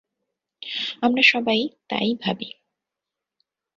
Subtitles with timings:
[1.01, 2.49] আমরা সবাই তাই ভাবি।